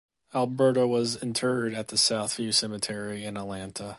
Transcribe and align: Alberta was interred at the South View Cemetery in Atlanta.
Alberta 0.33 0.87
was 0.87 1.15
interred 1.17 1.75
at 1.75 1.89
the 1.89 1.97
South 1.97 2.35
View 2.37 2.51
Cemetery 2.51 3.23
in 3.23 3.37
Atlanta. 3.37 3.89